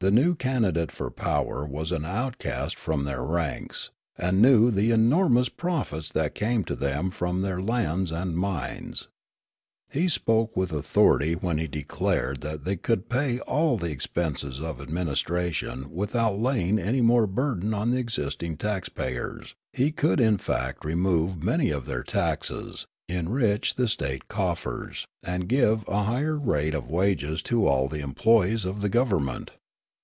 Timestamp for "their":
3.02-3.24, 7.42-7.60, 21.86-22.04